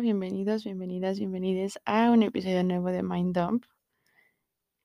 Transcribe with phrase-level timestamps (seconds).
[0.00, 3.64] Bienvenidos, bienvenidas, bienvenides a un episodio nuevo de Mind Dump.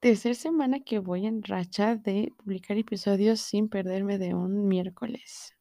[0.01, 5.55] Tercera semana que voy en racha de publicar episodios sin perderme de un miércoles.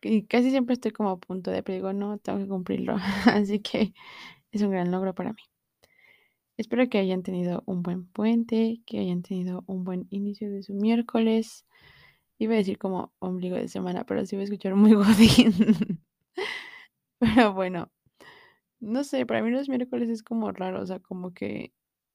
[0.00, 2.96] Y casi siempre estoy como a punto de, pero digo, no, tengo que cumplirlo.
[3.26, 3.94] Así que
[4.52, 5.42] es un gran logro para mí.
[6.56, 10.74] Espero que hayan tenido un buen puente, que hayan tenido un buen inicio de su
[10.74, 11.66] miércoles.
[12.38, 16.00] Iba a decir como ombligo de semana, pero sí voy a escuchar muy godín.
[17.18, 17.90] pero bueno,
[18.80, 21.72] no sé, para mí los miércoles es como raro, o sea, como que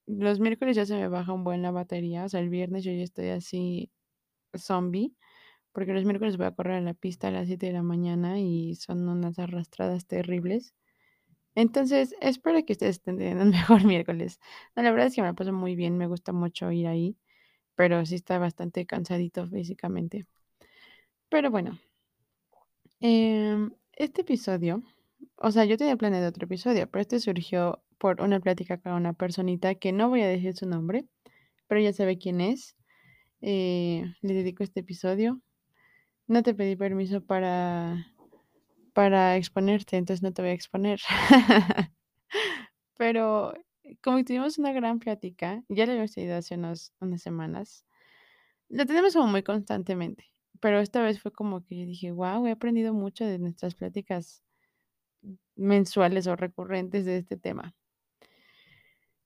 [0.07, 2.91] los miércoles ya se me baja un buen la batería, o sea, el viernes yo
[2.91, 3.91] ya estoy así
[4.57, 5.13] zombie,
[5.73, 8.39] porque los miércoles voy a correr a la pista a las 7 de la mañana
[8.39, 10.75] y son unas arrastradas terribles.
[11.55, 14.39] Entonces, espero que ustedes estén teniendo mejor miércoles.
[14.75, 17.17] La verdad es que me la paso muy bien, me gusta mucho ir ahí,
[17.75, 20.27] pero sí está bastante cansadito físicamente.
[21.29, 21.79] Pero bueno,
[22.99, 24.83] em, este episodio
[25.37, 29.13] o sea, yo tenía planeado otro episodio, pero este surgió por una plática con una
[29.13, 31.05] personita que no voy a decir su nombre,
[31.67, 32.75] pero ya sabe quién es.
[33.41, 35.41] Eh, le dedico este episodio.
[36.27, 38.07] No te pedí permiso para,
[38.93, 41.01] para exponerte, entonces no te voy a exponer.
[42.97, 43.53] pero
[44.01, 47.85] como tuvimos una gran plática, ya la habíamos tenido hace unas semanas,
[48.69, 50.25] la tenemos como muy constantemente,
[50.59, 54.43] pero esta vez fue como que yo dije, wow, he aprendido mucho de nuestras pláticas
[55.55, 57.75] mensuales o recurrentes de este tema.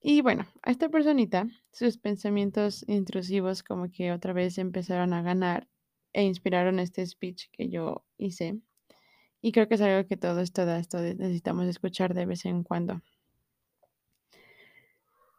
[0.02, 5.68] Y bueno, a esta personita, sus pensamientos intrusivos como que otra vez empezaron a ganar
[6.14, 8.60] e inspiraron este speech que yo hice.
[9.42, 13.02] Y creo que es algo que todo esto, esto necesitamos escuchar de vez en cuando.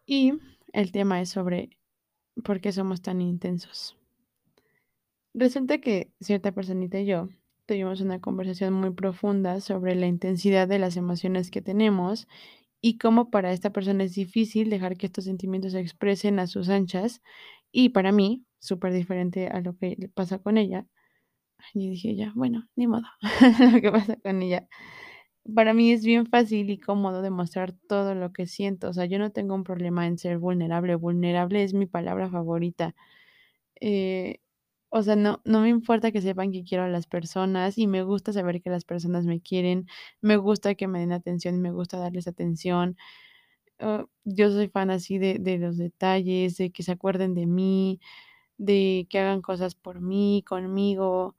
[0.06, 0.34] Y
[0.72, 1.70] el tema es sobre
[2.44, 3.96] por qué somos tan intensos.
[5.34, 7.28] Resulta que cierta personita y yo
[7.68, 12.26] tuvimos una conversación muy profunda sobre la intensidad de las emociones que tenemos
[12.80, 16.70] y cómo para esta persona es difícil dejar que estos sentimientos se expresen a sus
[16.70, 17.20] anchas
[17.70, 20.86] y para mí, súper diferente a lo que pasa con ella.
[21.74, 23.04] Y dije ya, bueno, ni modo,
[23.74, 24.66] lo que pasa con ella.
[25.54, 28.88] Para mí es bien fácil y cómodo demostrar todo lo que siento.
[28.88, 30.94] O sea, yo no tengo un problema en ser vulnerable.
[30.94, 32.94] Vulnerable es mi palabra favorita.
[33.80, 34.40] Eh,
[34.91, 38.03] o sea, no, no me importa que sepan que quiero a las personas y me
[38.03, 39.87] gusta saber que las personas me quieren,
[40.21, 42.97] me gusta que me den atención y me gusta darles atención.
[43.81, 48.00] Ah, yo soy fan así de, de los detalles, de que se acuerden de mí,
[48.59, 51.37] de que hagan cosas por mí, conmigo.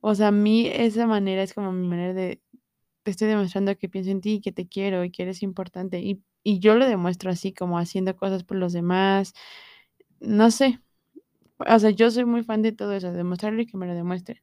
[0.00, 2.42] O sea, a mí esa manera es como mi manera de,
[3.04, 6.00] te estoy demostrando que pienso en ti, que te quiero y que eres importante.
[6.00, 9.34] Y, y yo lo demuestro así, como haciendo cosas por los demás.
[10.20, 10.80] No sé,
[11.58, 13.94] o sea, yo soy muy fan de todo eso, de demostrarlo y que me lo
[13.94, 14.40] demuestren.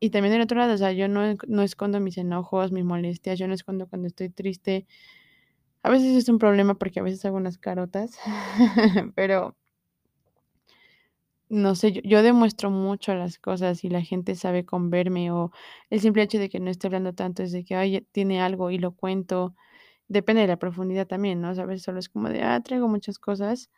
[0.00, 3.38] Y también del otro lado, o sea, yo no, no escondo mis enojos, mis molestias,
[3.38, 4.86] yo no escondo cuando estoy triste.
[5.82, 8.18] A veces es un problema porque a veces hago unas carotas,
[9.14, 9.56] pero
[11.48, 15.52] no sé, yo, yo, demuestro mucho las cosas y la gente sabe con verme o
[15.90, 18.70] el simple hecho de que no esté hablando tanto es de que, ay, tiene algo
[18.70, 19.54] y lo cuento.
[20.08, 21.48] Depende de la profundidad también, ¿no?
[21.48, 23.70] A veces solo es como de, ah, traigo muchas cosas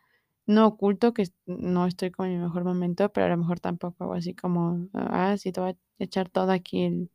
[0.47, 4.15] no oculto que no estoy con mi mejor momento, pero a lo mejor tampoco hago
[4.15, 7.11] así como, ah, sí, te voy a echar todo aquí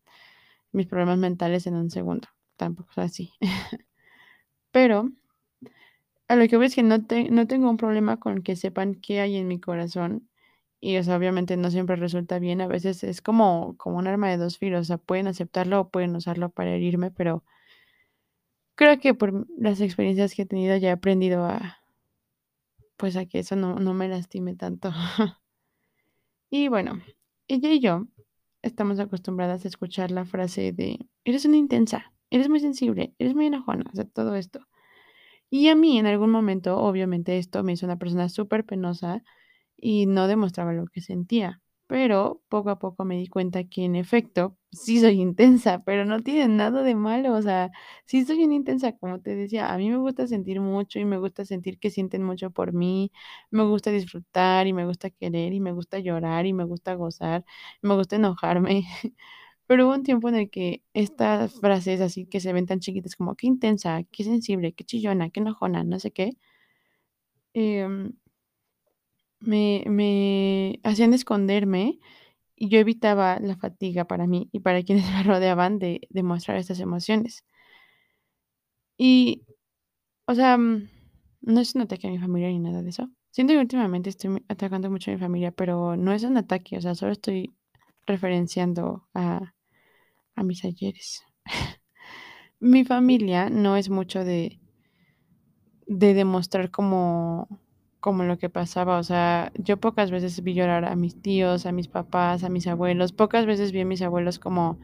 [0.74, 2.28] mis problemas mentales en un segundo.
[2.58, 3.34] Tampoco es así.
[4.72, 5.12] pero
[6.28, 6.98] a lo que voy es que no,
[7.30, 10.30] no tengo un problema con que sepan qué hay en mi corazón.
[10.80, 12.62] Y eso obviamente no siempre resulta bien.
[12.62, 14.82] A veces es como, como un arma de dos filos.
[14.82, 17.44] O sea, pueden aceptarlo o pueden usarlo para herirme, pero
[18.76, 21.81] creo que por las experiencias que he tenido ya he aprendido a,
[23.02, 24.92] pues a que eso no, no me lastime tanto.
[26.52, 27.02] y bueno,
[27.48, 28.06] ella y yo
[28.62, 33.48] estamos acostumbradas a escuchar la frase de, eres una intensa, eres muy sensible, eres muy
[33.48, 34.68] enojona, o sea, todo esto.
[35.50, 39.24] Y a mí en algún momento, obviamente, esto me hizo una persona súper penosa
[39.76, 41.60] y no demostraba lo que sentía
[41.92, 46.22] pero poco a poco me di cuenta que en efecto sí soy intensa, pero no
[46.22, 47.70] tiene nada de malo, o sea,
[48.06, 51.18] sí soy una intensa, como te decía, a mí me gusta sentir mucho y me
[51.18, 53.12] gusta sentir que sienten mucho por mí,
[53.50, 57.44] me gusta disfrutar y me gusta querer y me gusta llorar y me gusta gozar,
[57.82, 58.86] me gusta enojarme,
[59.68, 63.18] pero hubo un tiempo en el que estas frases así que se ven tan chiquitas
[63.18, 66.38] como qué intensa, qué sensible, qué chillona, qué enojona, no sé qué,
[67.54, 67.88] eh,
[69.42, 72.00] me, me hacían esconderme
[72.56, 76.80] y yo evitaba la fatiga para mí y para quienes me rodeaban de, demostrar estas
[76.80, 77.46] emociones.
[78.98, 79.44] Y,
[80.26, 80.90] o sea, mm,
[81.42, 83.10] no es un ataque a mi familia ni nada de eso.
[83.32, 86.82] Siento que últimamente estoy atacando mucho a mi familia, pero no es un ataque, o
[86.82, 87.54] sea, solo estoy
[88.06, 89.54] referenciando a,
[90.36, 91.24] a mis ayeres.
[92.60, 94.62] Mi familia no es mucho de
[95.92, 97.48] de demostrar como
[98.02, 101.72] como lo que pasaba, o sea, yo pocas veces vi llorar a mis tíos, a
[101.72, 104.80] mis papás, a mis abuelos, pocas veces vi a mis abuelos como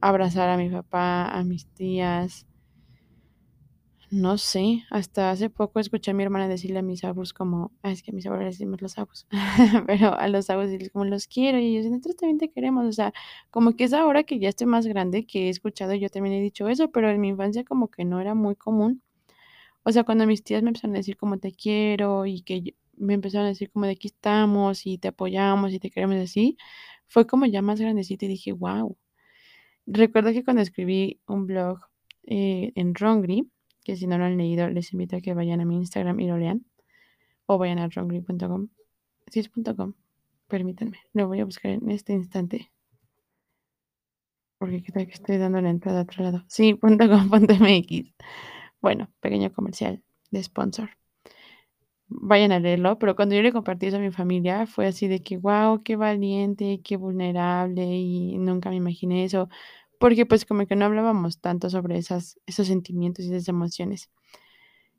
[0.00, 2.46] abrazar a mi papá, a mis tías.
[4.10, 7.90] No sé, hasta hace poco escuché a mi hermana decirle a mis abuelos como, ah,
[7.90, 9.26] es que a mis abuelos les decimos los abuelos,
[9.86, 12.92] pero a los abuelos decirles como los quiero y ellos, nosotros también te queremos, o
[12.92, 13.12] sea,
[13.50, 16.42] como que es ahora que ya estoy más grande que he escuchado, yo también he
[16.42, 19.02] dicho eso, pero en mi infancia como que no era muy común.
[19.84, 23.14] O sea, cuando mis tías me empezaron a decir como te quiero y que me
[23.14, 26.56] empezaron a decir como de aquí estamos y te apoyamos y te queremos así,
[27.08, 28.96] fue como ya más grandecita y dije: "Guau".
[29.86, 31.80] Recuerdo que cuando escribí un blog,
[32.24, 33.50] eh, en Rongri,
[33.84, 36.28] que si no lo han leído, les invito a que vayan a mi Instagram y
[36.28, 36.66] lo lean,
[37.46, 38.68] o vayan a rongri.com.
[39.28, 39.94] Sí es .com,
[40.48, 42.70] permítanme, lo voy a buscar en este instante.
[44.60, 46.44] Porque tal que estoy dando la entrada a otro lado.
[46.48, 48.12] Sí, punto com punto mx.
[48.82, 50.02] Bueno, pequeño comercial
[50.32, 50.96] de sponsor.
[52.08, 55.22] Vayan a leerlo, pero cuando yo le compartí eso a mi familia, fue así de
[55.22, 59.48] que: "Guau, qué valiente, qué vulnerable, y nunca me imaginé eso",
[59.98, 64.10] porque, pues, como que no hablábamos tanto sobre esas esos sentimientos y esas emociones.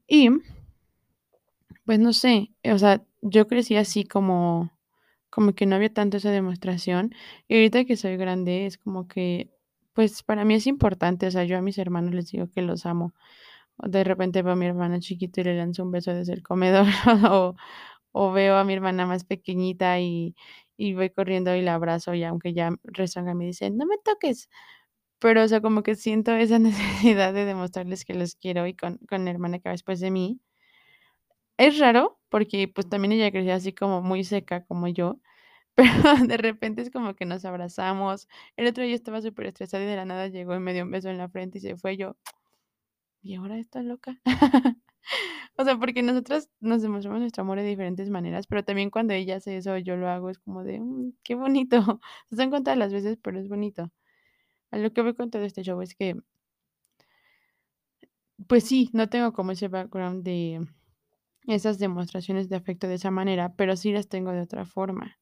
[0.08, 0.30] Y
[1.86, 4.72] pues no sé, o sea, yo crecí así como
[5.30, 7.14] como que no había tanto esa demostración,
[7.48, 9.52] y ahorita que soy grande es como que,
[9.94, 12.86] pues, para mí es importante, o sea, yo a mis hermanos les digo que los
[12.86, 13.14] amo.
[13.80, 16.86] De repente veo a mi hermano chiquito y le lanzo un beso desde el comedor,
[17.32, 17.56] o
[18.16, 20.36] o veo a mi hermana más pequeñita y
[20.78, 24.50] y voy corriendo y la abrazo, y aunque ya rezonga me dice: "No me toques",
[25.20, 26.60] pero, o sea, como que siento esa
[27.08, 30.12] necesidad de demostrarles que los quiero, y con con la hermana que va después de
[30.12, 30.40] mí.
[31.58, 35.20] Es raro, porque, pues, también ella creció así como muy seca como yo,
[35.76, 35.92] pero
[36.28, 38.28] de repente es como que nos abrazamos.
[38.58, 41.10] El otro día estaba superestresada y de la nada llegó y me dio un beso
[41.10, 42.18] en la frente y se fue, yo
[43.24, 44.22] ¿y ahora esta loca?
[45.58, 49.38] O sea, porque nosotras nos demostramos nuestro amor de diferentes maneras, pero también cuando ella
[49.38, 52.02] hace eso, yo lo hago, es como de, mm, qué bonito.
[52.32, 53.92] Son contadas las veces, pero es bonito.
[54.72, 56.18] A lo que voy con todo este show es que
[58.48, 60.68] pues sí, no tengo como ese background de
[61.48, 65.18] esas demostraciones de afecto de esa manera, pero sí las tengo de otra forma.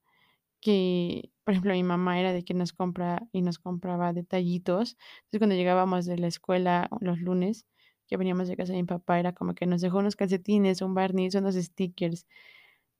[0.61, 4.97] Que, por ejemplo, mi mamá era de que nos compra y nos compraba detallitos.
[5.25, 7.65] Entonces, cuando llegábamos de la escuela los lunes,
[8.11, 10.93] que veníamos de casa de mi papá, era como que nos dejó unos calcetines, un
[10.93, 12.27] barniz, unos stickers.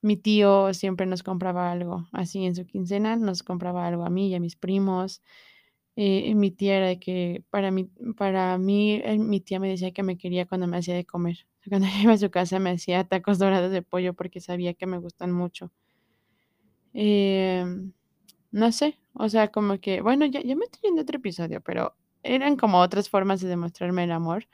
[0.01, 4.29] Mi tío siempre nos compraba algo, así en su quincena nos compraba algo a mí
[4.29, 5.21] y a mis primos.
[5.97, 9.91] Eh, mi tía era de que para mí para mí, eh, mi tía me decía
[9.93, 11.47] que me quería cuando me hacía de comer.
[11.69, 14.97] Cuando iba a su casa me hacía tacos dorados de pollo porque sabía que me
[14.99, 15.71] gustan mucho.
[16.93, 17.93] Em,
[18.51, 21.61] no sé, o sea, como que, bueno, ya ya me estoy yendo a otro episodio,
[21.61, 24.47] pero eran como otras formas de demostrarme el amor.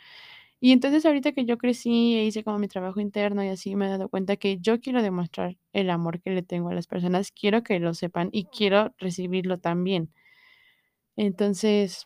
[0.59, 3.86] Y entonces, ahorita que yo crecí e hice como mi trabajo interno y así, me
[3.88, 7.31] he dado cuenta que yo quiero demostrar el amor que le tengo a las personas,
[7.31, 10.12] quiero que lo sepan y quiero recibirlo también.
[11.18, 12.06] Entonces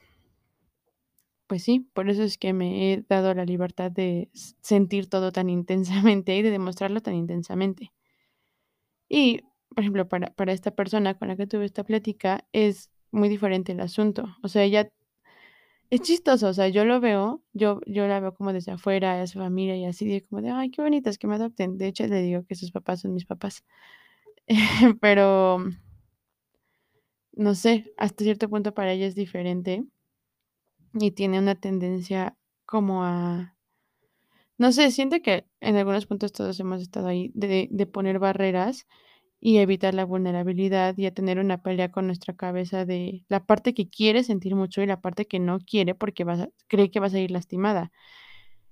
[1.52, 4.30] pues sí, por eso es que me he dado la libertad de
[4.62, 7.92] sentir todo tan intensamente y de demostrarlo tan intensamente.
[9.10, 13.30] Y, por ejemplo, para para esta persona con la que tuve esta plática, es muy
[13.30, 14.26] diferente el asunto.
[14.44, 14.90] O sea, ella
[15.92, 19.28] es chistoso, o sea, yo lo veo, yo yo la veo como desde afuera, a
[19.28, 21.78] su familia y así, de como de: "Ay, qué bonitas, que me adopten".
[21.78, 23.64] De hecho, le digo que sus papás son mis papás.
[25.02, 25.60] Pero
[27.34, 29.84] no sé, hasta cierto punto para ella es diferente
[30.94, 33.56] y tiene una tendencia como a
[34.58, 38.86] no sé, siento que en algunos puntos todos hemos estado ahí, de de poner barreras
[39.42, 43.74] y evitar la vulnerabilidad, y a tener una pelea con nuestra cabeza de la parte
[43.74, 47.08] que quiere sentir mucho y la parte que no quiere, porque vas cree que va
[47.08, 47.92] a salir lastimada.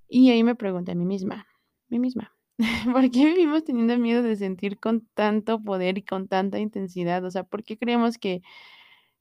[0.07, 1.47] Y ahí me pregunté a mí misma,
[1.89, 2.35] mí misma,
[2.93, 7.25] ¿por qué vivimos teniendo miedo de sentir con tanto poder y con tanta intensidad?
[7.25, 8.43] O sea, ¿por qué creemos que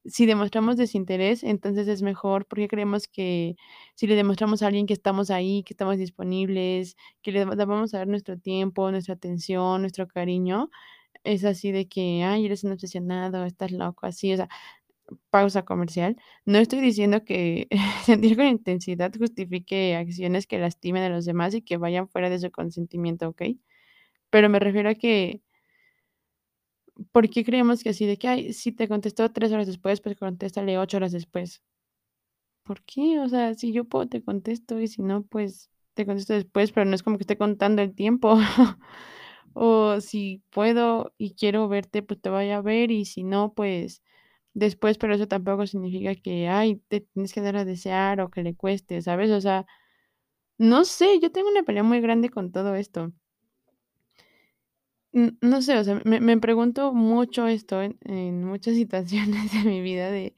[0.05, 2.47] si demostramos desinterés, entonces es mejor?
[2.47, 3.57] ¿Por qué creemos que
[3.95, 7.95] si le demostramos a alguien que estamos ahí, que estamos disponibles, que le va vamos
[7.95, 10.71] a dar nuestro tiempo, nuestra atención, nuestro cariño,
[11.25, 14.49] es así de que: "Ay, eres un obsesionado, estás loco", así, o sea,
[15.31, 16.17] pausa comercial.
[16.47, 17.69] No estoy diciendo que
[18.05, 22.39] sentir con intensidad justifique acciones que lastimen a los demás y que vayan fuera de
[22.41, 23.61] su consentimiento, ¿okey?
[24.31, 25.43] Pero me refiero a que
[27.13, 30.17] ¿por qué creemos que así de que: "Ay, si te contestó 3 horas después, pues
[30.17, 31.63] contéstale 8 horas después"?
[32.65, 33.19] ¿Por qué?
[33.21, 36.85] O sea, si yo puedo, te contesto, y si no, pues, te contesto después, pero
[36.85, 38.37] no es como que esté contando el tiempo.
[39.61, 44.03] O si puedo y quiero verte, pues, te voy a ver, y si no, pues
[44.55, 48.43] después, pero eso tampoco significa que, ay, te tienes que dar a desear o que
[48.43, 49.31] le cueste, ¿sabes?
[49.31, 49.67] O sea,
[50.59, 53.13] no sé, yo tengo una pelea muy grande con todo esto.
[55.41, 59.81] No sé, o sea, me me pregunto mucho esto en en muchas situaciones de mi
[59.81, 60.35] vida de,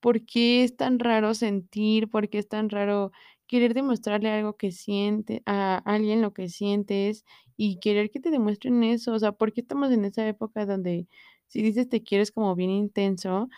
[0.00, 2.08] ¿por qué es tan raro sentir?
[2.10, 3.12] ¿Por qué es tan raro
[3.46, 7.24] querer demostrarle algo que siente a alguien lo que sientes
[7.56, 9.12] y querer que te demuestren eso?
[9.14, 11.08] O sea, ¿por qué estamos en esa época donde
[11.48, 13.48] si dices te quiero es como bien intenso?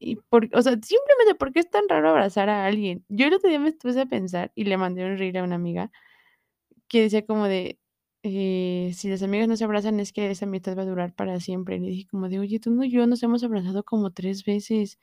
[0.00, 3.04] Y por o sea, simplemente, ¿por qué es tan raro abrazar a alguien?
[3.08, 5.56] Yo el otro día me puse a pensar y le mandé un reel a una
[5.56, 5.90] amiga
[6.88, 7.78] que decía como de,
[8.24, 11.38] eh, si las amigas no se abrazan es que esa amistad va a durar para
[11.40, 11.76] siempre.
[11.76, 14.98] Y le dije como de, oye, tú no yo nos hemos abrazado como 3 veces.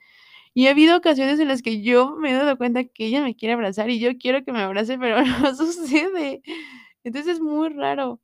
[0.58, 3.36] Y ha habido ocasiones en las que yo me he dado cuenta que ella me
[3.36, 6.42] quiere abrazar y yo quiero que me abrace, pero no sucede.
[7.04, 8.20] Entonces es muy raro.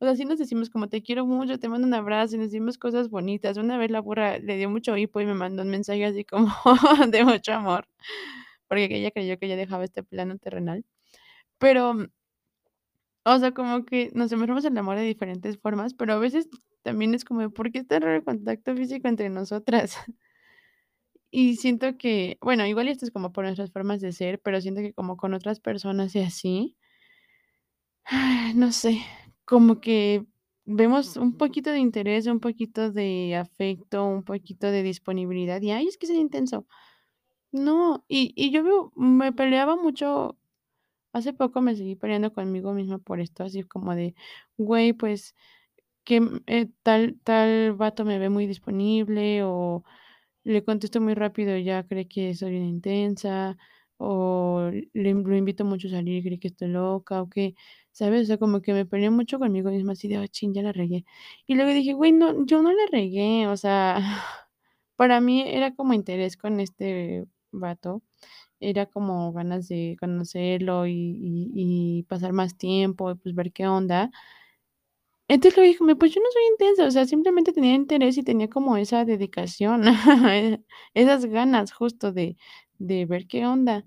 [0.00, 2.50] O sea, sí nos decimos como te quiero mucho, te mando un abrazo y nos
[2.50, 3.56] decimos cosas bonitas.
[3.56, 6.52] Una vez la burra le dio mucho hipo y me mandó un mensaje así como
[7.08, 7.86] de mucho amor,
[8.66, 10.84] porque ella creyó que ya dejaba este plano terrenal.
[11.58, 11.94] Pero
[13.24, 16.48] o sea, como que nos demostramos el amor de diferentes formas, pero a veces
[16.82, 19.96] también es como ¿por qué es tan raro el contacto físico entre nosotras?
[21.38, 24.80] Y siento que, bueno, igual esto es como por nuestras formas de ser, pero siento
[24.80, 26.76] que como con otras personas y así,
[28.54, 29.00] no sé,
[29.44, 30.24] como que
[30.64, 35.86] vemos un poquito de interés, un poquito de afecto, un poquito de disponibilidad y, ay,
[35.88, 36.66] es que es intenso.
[37.52, 40.38] No, y y yo veo me peleaba mucho
[41.12, 44.14] hace poco me seguí peleando conmigo misma por esto, así como de,
[44.58, 45.34] güey, pues
[46.04, 49.84] que, eh, tal tal vato me ve muy disponible, o
[50.46, 53.56] le contesto muy rápido ya cree que soy bien intensa,
[53.98, 57.54] o le lo invito mucho a salir cree que estoy loca, o qué,
[57.92, 58.22] ¿sabes?
[58.24, 60.72] O sea, como que me peleé mucho conmigo misma, así de: "Ay, chin, ya la
[60.72, 61.04] regué".
[61.46, 63.96] Y luego dije: "Güey, no, yo no la regué", o sea,
[64.96, 68.02] para mí era como interés con este vato,
[68.60, 71.52] era como ganas de conocerlo y y
[72.00, 74.10] y pasar más tiempo, y pues ver qué onda.
[75.28, 78.22] Entonces, le dije como: "Pues yo no soy intensa", o sea, simplemente tenía interés y
[78.22, 79.82] tenía como esa dedicación,
[80.94, 82.36] esas ganas justo de
[82.78, 83.86] de ver qué onda.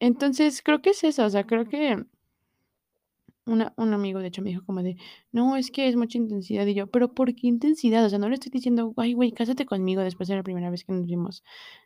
[0.00, 2.04] Entonces, creo que es eso, o sea, creo que
[3.46, 4.96] una un amigo, de hecho, me dijo como de:
[5.32, 8.04] "No, es que es mucha intensidad", y yo: "¿Pero por qué intensidad?".
[8.04, 10.84] O sea, no le estoy diciendo: "Ay, güey, cásate conmigo después de la primera vez
[10.84, 11.42] que nos vimos",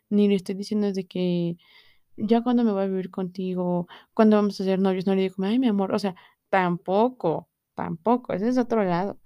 [0.09, 1.57] ni le estoy diciendo de que:
[2.17, 3.87] "¿Ya cuándo me voy a vivir contigo?
[4.15, 5.07] ¿Cuándo vamos a ser novios?".
[5.07, 6.15] No le digo "Ay, mi amor", o sea,
[6.51, 7.48] tampoco,
[7.79, 9.19] tampoco, ese es otro lado.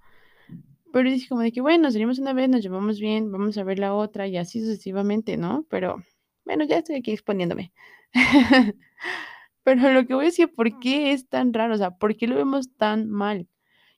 [0.92, 3.78] Pero dije como de que: "Bueno, salimos una vez, nos llevamos bien, vamos a ver
[3.80, 5.66] la otra", y así sucesivamente, ¿no?
[5.68, 6.02] Pero
[6.44, 7.72] bueno, ya estoy aquí exponiéndome.
[9.64, 11.74] Pero lo que voy a decir, ¿por qué es tan raro?
[11.74, 13.48] O sea, ¿por qué lo vemos tan mal?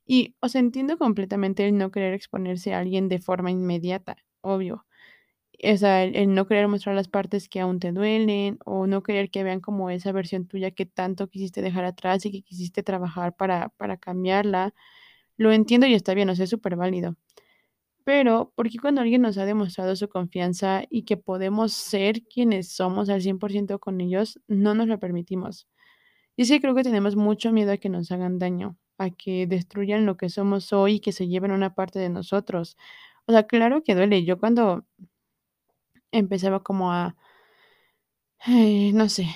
[0.06, 4.85] Y, o sea, entiendo completamente el no querer exponerse a alguien de forma inmediata, obvio.
[5.62, 9.30] O sea, el no querer mostrar las partes que aún te duelen, o no querer
[9.30, 13.34] que vean como esa versión tuya que tanto quisiste dejar atrás y que quisiste trabajar
[13.36, 14.74] para para cambiarla.
[15.38, 17.16] Lo entiendo y está bien, o sea, es superválido.
[18.04, 22.68] Pero, ¿por qué cuando alguien nos ha demostrado su confianza y que podemos ser quienes
[22.70, 25.68] somos al 100% con ellos, no nos lo permitimos?
[26.36, 29.46] Y es que creo que tenemos mucho miedo a que nos hagan daño, a que
[29.46, 32.76] destruyan lo que somos hoy y que se lleven una parte de nosotros.
[33.26, 34.24] O sea, claro que duele.
[34.24, 34.84] Yo cuando
[36.12, 37.16] empezaba como a
[38.46, 39.26] eh, no sé,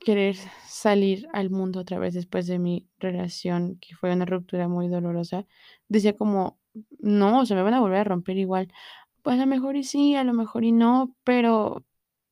[0.00, 4.88] querer salir al mundo otra vez después de mi relación, que fue una ruptura muy
[4.88, 5.46] dolorosa,
[5.88, 6.58] decía como:
[7.00, 8.72] "No, se me van a volver a romper igual".
[9.22, 11.84] Pues, a lo mejor y sí, a lo mejor y no, pero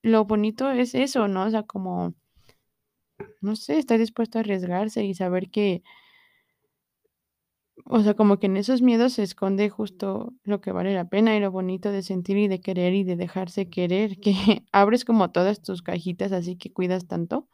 [0.02, 1.44] lo bonito es eso, ¿no?
[1.46, 2.14] O sea, como
[3.40, 5.82] no sé, estar dispuesto a arriesgarse y saber que
[7.84, 11.36] o sea, como que en esos miedos se esconde justo lo que vale la pena
[11.36, 14.34] y lo bonito de sentir y de querer y de dejarse querer, que
[14.72, 17.48] abres como todas tus cajitas así que cuidas tanto,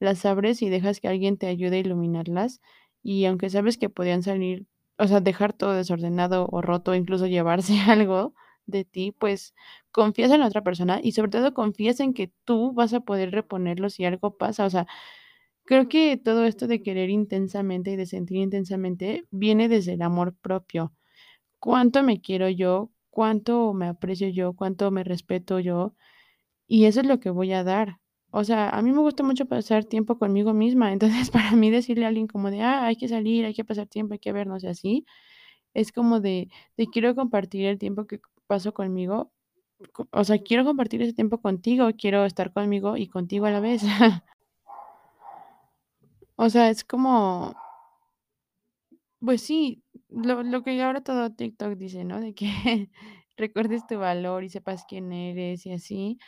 [0.00, 2.60] las abres y dejas que alguien te ayude a iluminarlas,
[3.02, 4.66] y aunque sabes que podían salir,
[4.98, 8.34] o sea, dejar todo desordenado o roto, incluso llevarse algo
[8.66, 9.54] de ti, pues
[9.92, 13.30] confías en la otra persona y sobre todo confías en que tú vas a poder
[13.32, 14.86] reponerlo si algo pasa, o sea,
[15.64, 20.34] creo que todo esto de querer intensamente y de sentir intensamente viene desde el amor
[20.36, 20.92] propio.
[21.60, 22.90] ¿Cuánto me quiero yo?
[23.10, 24.54] ¿Cuánto me aprecio yo?
[24.54, 25.94] ¿Cuánto me respeto yo?
[26.66, 27.98] Y eso es lo que voy a dar.
[28.30, 32.04] O sea, a mí me gusta mucho pasar tiempo conmigo misma, entonces, para mí decirle
[32.04, 34.64] a alguien como de: "Ah, hay que salir, hay que pasar tiempo, hay que vernos",
[34.64, 35.06] así,
[35.74, 39.32] es como de de quiero compartir el tiempo que paso conmigo,
[39.92, 43.60] co o sea, quiero compartir ese tiempo contigo, quiero estar conmigo y contigo a la
[43.60, 43.82] vez.
[46.36, 47.54] O sea, es como
[49.20, 52.20] pues sí, lo lo que ahora todo TikTok dice, ¿no?
[52.20, 52.46] De que
[53.36, 56.18] recuerdes tu valor y sepas quién eres y así,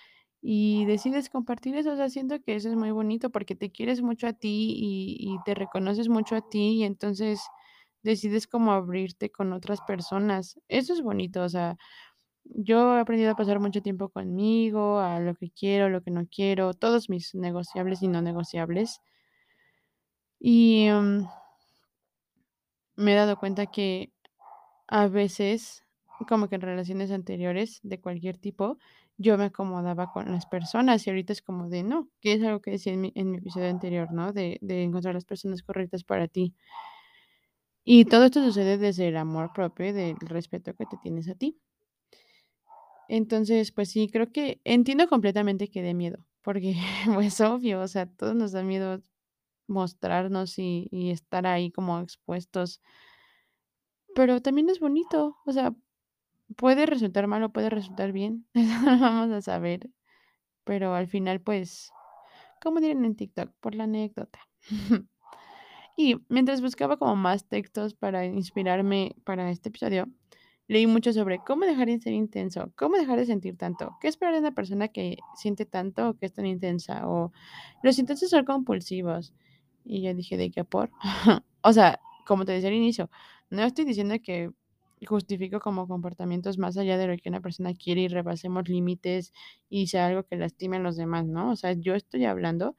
[0.42, 4.02] y decides compartir eso, o sea, siento que eso es muy bonito porque te quieres
[4.02, 7.40] mucho a ti y y te reconoces mucho a ti, y entonces
[8.02, 10.58] decides como abrirte con otras personas.
[10.68, 11.76] Eso es bonito, o sea,
[12.44, 16.26] yo he aprendido a pasar mucho tiempo conmigo, a lo que quiero, lo que no
[16.30, 19.00] quiero, todos mis negociables y no negociables.
[20.48, 21.26] Y, mm
[22.96, 24.12] me he dado cuenta que
[24.88, 25.84] a veces,
[26.28, 28.78] como que en relaciones anteriores de cualquier tipo,
[29.18, 32.60] yo me acomodaba con las personas y ahorita es como de no, que es algo
[32.60, 34.32] que decía en mi en mi episodio anterior, ¿no?
[34.32, 36.54] De de encontrar las personas correctas para ti.
[37.88, 41.36] Y todo esto sucede desde el amor propio y del respeto que te tienes a
[41.36, 41.56] ti.
[43.08, 46.74] Entonces, pues sí, creo que entiendo completamente que dé miedo, porque,
[47.14, 49.02] pues, obvio, o sea, todos nos da miedo
[49.68, 52.80] mostrarnos y estar ahí como expuestos.
[54.14, 55.74] Pero también es bonito, o sea,
[56.56, 59.90] puede resultar mal o puede resultar bien, eso no lo vamos a saber,
[60.64, 61.90] pero al final, pues,
[62.62, 64.40] como dirían en TikTok, por la anécdota.
[65.98, 70.06] Y mientras buscaba como más textos para inspirarme para este episodio,
[70.68, 74.34] leí mucho sobre cómo dejar de ser intenso, cómo dejar de sentir tanto, qué esperar
[74.34, 77.32] de una persona que siente tanto o que es tan intensa, o
[77.82, 79.32] los intensos son compulsivos.
[79.86, 80.90] Y yo dije: "¿De qué por?".
[81.62, 83.10] O sea, como te decía al inicio,
[83.50, 84.50] no estoy diciendo que
[85.06, 89.32] justifico como comportamientos más allá de lo que una persona quiere y rebasemos límites
[89.68, 91.50] y sea algo que lastime a los demás, ¿no?
[91.52, 92.76] O sea, yo estoy hablando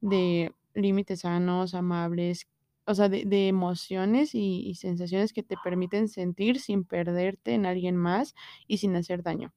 [0.00, 2.48] de límites sanos, amables,
[2.86, 7.66] o sea, de de emociones y y sensaciones que te permiten sentir sin perderte en
[7.66, 8.34] alguien más
[8.68, 9.52] y sin hacer daño.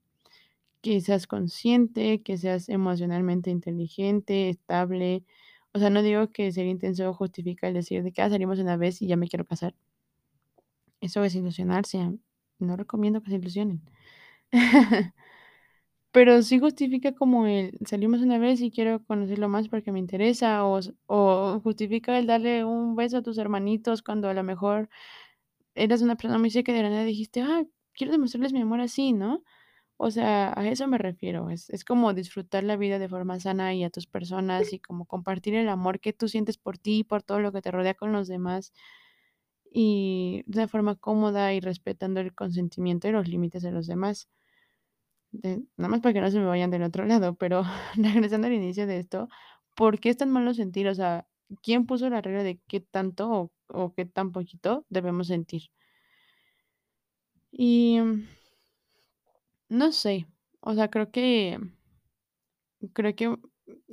[0.81, 5.23] Que seas consciente, que seas emocionalmente inteligente, estable.
[5.75, 8.75] O sea, no digo que ser intenso justifica el decir de que: "Ah, salimos una
[8.75, 9.73] vez y ya me quiero casar".
[11.01, 11.97] Eso es ilusionarse,
[12.59, 13.81] no recomiendo que se ilusionen.
[16.13, 20.65] Pero sí justifica como el salimos una vez y quiero conocerlo más porque me interesa,
[20.65, 24.89] o o justifica el darle un beso a tus hermanitos cuando a lo mejor
[25.75, 27.63] eras una persona muy seca y de la nada dijiste: "Ah,
[27.95, 29.43] quiero demostrarles mi amor así", ¿no?
[30.03, 33.75] O sea, a eso me refiero, es es como disfrutar la vida de forma sana
[33.75, 37.03] y a tus personas y como compartir el amor que tú sientes por ti y
[37.03, 38.73] por todo lo que te rodea con los demás,
[39.71, 44.27] y de forma cómoda y respetando el consentimiento y los límites de los demás.
[45.31, 47.63] De nada más para que no se me vayan del otro lado, pero
[47.95, 49.29] regresando al inicio de esto,
[49.75, 50.87] ¿por qué es tan malo sentir?
[50.87, 51.27] O sea,
[51.61, 55.69] ¿quién puso la regla de qué tanto o o qué tan poquito debemos sentir?
[57.51, 57.99] Y,
[59.71, 60.27] no sé,
[60.61, 61.57] o sea, creo que
[62.93, 63.35] creo que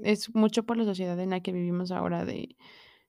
[0.02, 2.56] es mucho por la sociedad en la que vivimos ahora de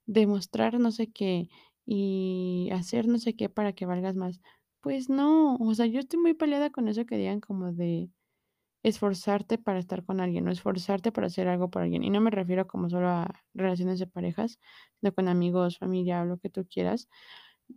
[0.06, 1.50] demostrar no sé qué
[1.86, 4.42] y hacer no sé qué para que valgas más.
[4.82, 8.10] Pues no, o sea, yo estoy muy peleada con eso que digan como de
[8.84, 12.04] esforzarte para estar con alguien o esforzarte para hacer algo por alguien.
[12.04, 14.60] Y no me refiero como solo a relaciones de parejas,
[15.02, 17.10] sino con amigos, familia lo que tú quieras.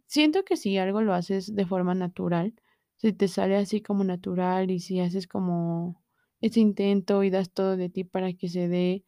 [0.07, 2.55] Siento que si algo lo haces de forma natural,
[3.03, 6.03] si te sale así como natural y si haces como
[6.41, 9.05] ese intento y das todo de ti para que se dé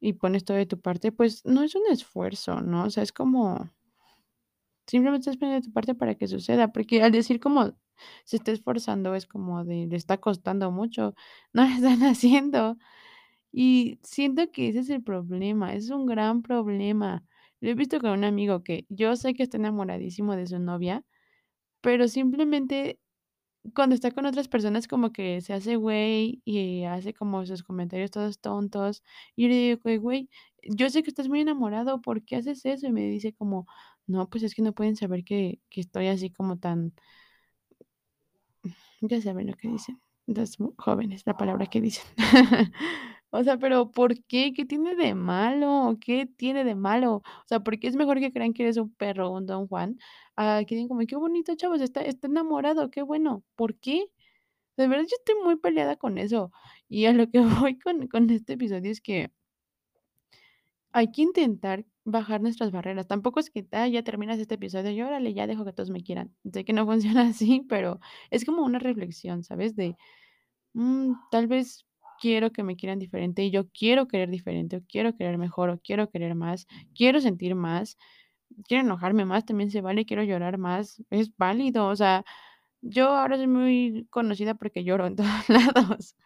[0.00, 2.84] y pones todo de tu parte, pues no es un esfuerzo, ¿no?
[2.84, 3.70] O sea, es como
[4.86, 7.74] simplemente estás poniendo de tu parte para que suceda, porque al decir como
[8.24, 11.14] se está esforzando es como de le está costando mucho,
[11.52, 12.78] no lo están haciendo.
[13.52, 17.24] Y siento que ese es el problema, es un gran problema.
[17.60, 21.04] Lo he visto con un amigo que yo sé que está enamoradísimo de su novia,
[21.82, 23.00] pero simplemente
[23.74, 28.10] cuando está con otras personas como que se hace güey y hace como sus comentarios
[28.12, 29.02] todos tontos.
[29.36, 30.30] Y yo le digo "Güey,
[30.64, 32.86] yo sé que estás muy enamorado, ¿por qué haces eso?".
[32.88, 33.66] Y me dice como:
[34.06, 36.94] "No, pues es que no pueden saber que que estoy así como tan"
[39.00, 42.04] ya saben lo que dicen los jóvenes, la palabra que dicen.
[43.32, 44.52] O sea, pero, ¿por qué?
[44.54, 45.96] ¿Qué tiene de malo?
[46.00, 47.16] ¿Qué tiene de malo?
[47.16, 49.98] O sea, ¿por qué es mejor que crean que eres un perro un Don Juan?
[50.36, 53.44] A que digan como: "Qué bonito, chavos, está está enamorado, qué bueno".
[53.56, 54.06] ¿Por qué?
[54.76, 56.52] De verdad, yo estoy muy peleada con eso.
[56.88, 59.30] Y a lo que voy con con este episodio es que
[60.92, 63.06] hay que intentar bajar nuestras barreras.
[63.06, 66.02] Tampoco es que, ah, ya terminas este episodio y órale, ya dejo que todos me
[66.02, 66.34] quieran.
[66.52, 69.76] Sé que no funciona así, pero es como una reflexión, ¿sabes?
[69.76, 69.96] De,
[70.74, 71.86] mm, tal vez
[72.20, 75.80] quiero que me quieran diferente y yo quiero querer diferente, o quiero querer mejor, o
[75.80, 77.98] quiero querer más, quiero sentir más,
[78.68, 81.88] quiero enojarme más, también se vale, quiero llorar más, es válido.
[81.88, 82.24] O sea,
[82.82, 86.16] yo ahora soy muy conocida porque lloro en todos lados.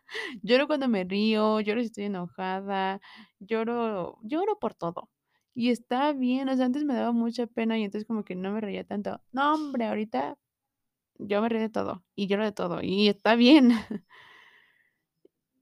[0.43, 3.01] Lloro cuando me río, lloro si estoy enojada,
[3.41, 5.11] lloro lloro por todo.
[5.55, 8.53] Y está bien, o sea, antes me daba mucha pena y entonces como que no
[8.53, 9.21] me reía tanto.
[9.33, 10.39] No, hombre, ahorita
[11.19, 13.71] yo me río de todo y lloro de todo y está bien.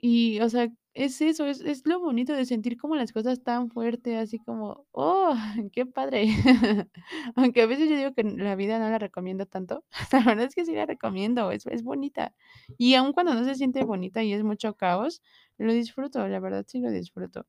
[0.04, 3.70] Y, o sea, es eso, es es lo bonito de sentir como las cosas tan
[3.70, 5.32] fuerte, así como, ¡oh!,
[5.72, 6.26] qué padre.
[7.36, 10.56] Aunque a veces yo digo que la vida no la recomiendo tanto, la verdad es
[10.56, 12.34] que sí la recomiendo, es es bonita.
[12.78, 15.22] Y aun cuando no se siente bonita y es mucho caos,
[15.56, 17.46] lo disfruto, la verdad sí lo disfruto.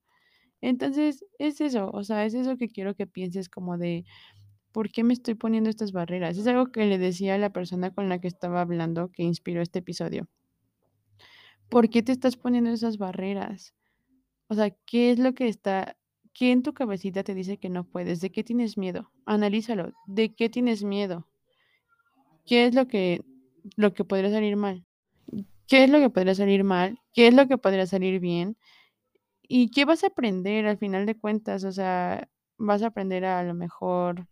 [0.62, 4.06] Entonces, es eso, o sea, es eso que quiero que pienses como de,
[4.74, 6.38] ¿por qué me estoy poniendo estas barreras?
[6.38, 9.62] Es algo que le decía a la persona con la que estaba hablando que inspiró
[9.64, 10.28] este episodio.
[11.74, 13.74] ¿Por qué te estás poniendo esas barreras?
[14.48, 15.98] O sea, ¿qué es lo que está
[16.32, 18.22] qué en tu cabecita te dice que no puedes?
[18.22, 19.12] ¿De qué tienes miedo?
[19.26, 21.28] Analízalo, ¿de qué tienes miedo?
[22.46, 23.24] ¿Qué es lo que
[23.76, 24.86] lo que podría salir mal?
[25.68, 27.00] ¿Qué es lo que podría salir mal?
[27.12, 28.56] ¿Qué es lo que podría salir bien?
[29.42, 31.64] ¿Y qué vas a aprender al final de cuentas?
[31.64, 34.28] O sea, vas a aprender a lo mejor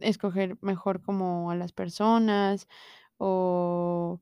[0.00, 2.66] escoger mejor como a las personas,
[3.18, 4.20] o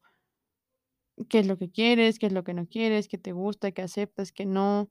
[1.28, 3.83] qué es lo que quieres, qué es lo que no quieres, qué te gusta, qué
[3.83, 4.90] aceptas, qué no.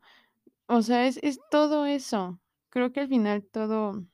[0.68, 2.40] O sea, es es todo eso.
[2.70, 4.06] Creo que al final todo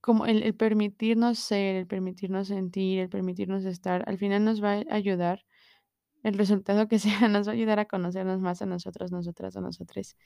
[0.00, 4.84] como el permitirnos ser, el permitirnos sentir, el permitirnos estar, al final nos va a
[4.90, 5.44] ayudar,
[6.24, 9.60] el resultado que sea, nos va a ayudar a conocernos más a nosotros, nosotras o
[9.60, 10.16] nosotres.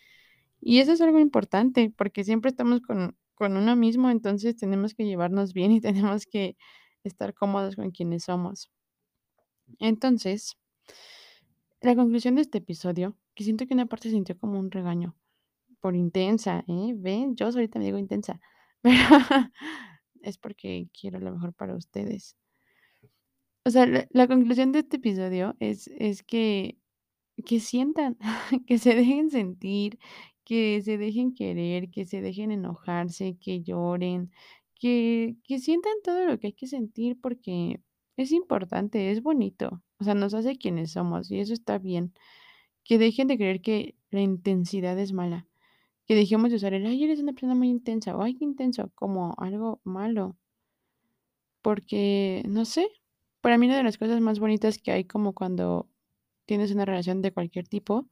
[0.61, 5.07] Y eso es algo importante, porque siempre estamos con con uno mismo, entonces tenemos que
[5.07, 5.81] llevarnos bien y
[6.21, 6.57] tenemos que
[7.05, 8.71] estar cómodos con quienes somos.
[9.79, 10.57] Entonces
[11.83, 15.17] la conclusión de este episodio, que siento que una parte sintió como un regaño,
[15.81, 16.95] por intensa, ¿eh?
[16.97, 17.37] ¿Ven?
[17.37, 18.41] Yo solita me digo intensa,
[18.83, 19.03] pero
[20.23, 22.37] es porque quiero lo mejor para ustedes.
[23.67, 26.79] O sea, la la conclusión de este episodio es es que
[27.47, 28.19] que sientan,
[28.67, 29.99] que se dejen sentir,
[30.45, 34.31] que se dejen querer, que se dejen enojarse, que lloren,
[34.77, 37.83] que que sientan todo lo que hay que sentir, porque
[38.23, 42.13] es importante, es bonito, o sea, nos hace quienes somos y eso está bien.
[42.85, 45.47] Que dejen de creer que la intensidad es mala,
[46.07, 48.93] que dejemos de usar el: "Ay, eres una persona muy intensa", o "Ay, qué intenso",
[48.97, 50.37] como algo malo.
[51.65, 52.89] Porque, no sé,
[53.41, 55.89] para mí una de las cosas más bonitas que hay como cuando
[56.47, 58.09] tienes una relación de cualquier tipo,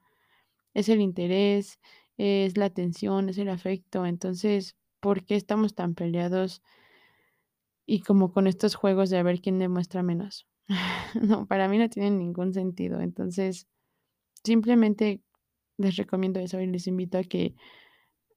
[0.74, 1.80] es el interés,
[2.18, 4.06] es la atención, es el afecto.
[4.06, 6.62] Entonces, ¿por qué estamos tan peleados?
[7.90, 10.46] Y como con estos juegos de a ver quién demuestra menos.
[11.22, 13.00] No, para mí no tiene ningún sentido.
[13.00, 13.66] Entonces,
[14.44, 15.22] simplemente
[15.78, 17.54] les recomiendo eso y les invito a que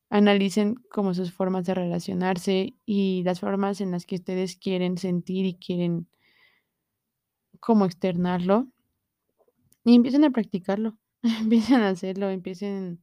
[0.09, 5.45] analicen como sus formas de relacionarse y las formas en las que ustedes quieren sentir
[5.45, 6.07] y quieren
[7.59, 8.69] como externarlo.
[9.83, 10.97] Y empiecen a practicarlo,
[11.41, 13.01] empiecen a hacerlo, empiecen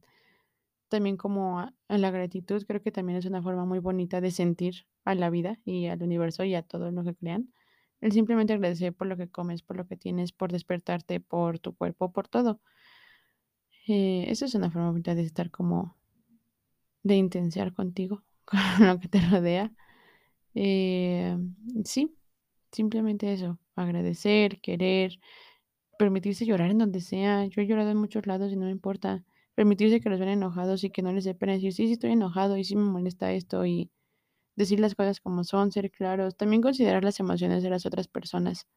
[0.89, 4.85] también como a la gratitud, creo que también es una forma muy bonita de sentir
[5.05, 7.53] a la vida y al universo y a todo lo que crean.
[8.01, 11.75] El simplemente agradecer por lo que comes, por lo que tienes, por despertarte, por tu
[11.75, 12.61] cuerpo, por todo.
[13.87, 15.97] Eh, eso es una forma bonita de estar como
[17.03, 19.71] de intensear contigo, con lo que te rodea.
[20.55, 21.37] Eh,
[21.85, 22.15] sí,
[22.71, 25.19] simplemente eso, agradecer, querer,
[25.97, 27.45] permitirse llorar en donde sea.
[27.45, 29.23] Yo he llorado en muchos lados y no me importa.
[29.59, 32.11] Permitirse que los vean enojados y que no les dé pena decir: "Sí, sí estoy
[32.13, 33.91] enojado y sí me molesta esto", y
[34.55, 36.37] decir las cosas como son, ser claros.
[36.37, 38.67] También considerar las emociones de las otras personas.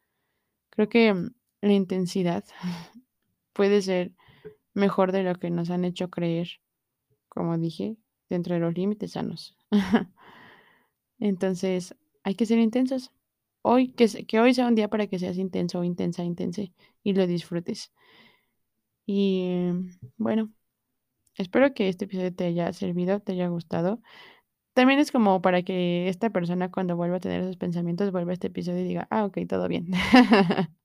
[0.70, 2.44] Creo que, mm, la intensidad
[3.54, 4.12] puede ser
[4.74, 6.48] mejor de lo que nos han hecho creer,
[7.28, 7.96] como dije,
[8.30, 9.56] dentro de los límites sanos.
[11.20, 13.12] Entonces, hay que ser intensos.
[13.62, 16.72] Hoy que que hoy sea un día para que seas intenso intensa, intense
[17.04, 17.92] y lo disfrutes.
[19.06, 19.70] Y,
[20.16, 20.52] bueno,
[21.36, 24.00] espero que este episodio te haya servido, te haya gustado.
[24.74, 28.34] También es como para que esta persona, cuando vuelva a tener esos pensamientos, vuelva a
[28.34, 29.88] este episodio y diga: "Ah, okey, todo bien".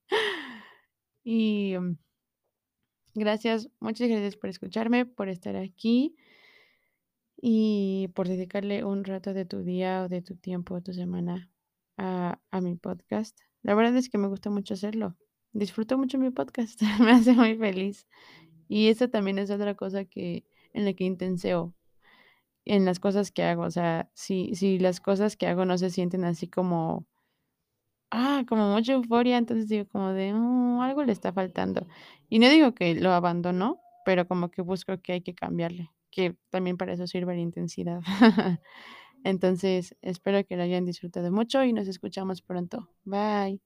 [1.25, 1.97] Y, mm
[3.15, 6.15] gracias, muchas gracias por escucharme, por estar aquí
[7.41, 11.49] y por dedicarle un rato de tu día, o de tu tiempo, o tu semana
[11.97, 13.39] a a mi podcast.
[13.62, 15.15] La verdad es que me gusta mucho hacerlo.
[15.53, 18.07] Disfruto mucho mi podcast, me hace muy feliz.
[18.67, 21.75] Y eso también es otra cosa que en la que intenseo,
[22.65, 23.63] en las cosas que hago.
[23.63, 27.08] O sea, si si las cosas que hago no se sienten así como
[28.12, 31.88] ah, como mucha euforia, entonces digo como de: "Mm, algo le está faltando".
[32.30, 36.38] Y no digo que lo abandono, pero como que busco que hay que cambiarle, que
[36.49, 38.01] también para eso sirve la intensidad.
[39.23, 42.89] Entonces, espero que lo hayan disfrutado mucho y nos escuchamos pronto.
[43.06, 43.62] Bye.